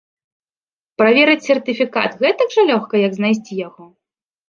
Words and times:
Праверыць 1.01 1.45
сертыфікат 1.49 2.11
гэтак 2.25 2.49
жа 2.59 2.69
лёгка, 2.73 2.93
як 3.07 3.13
знайсці 3.23 3.53
яго? 3.67 3.83